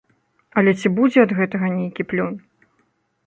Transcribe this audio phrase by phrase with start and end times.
[0.59, 2.33] Але ці будзе ад гэтага нейкі плён?